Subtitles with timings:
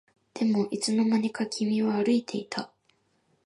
[0.33, 2.71] でもいつの間にか君は歩いていた